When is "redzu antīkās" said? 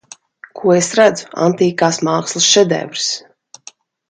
0.99-2.01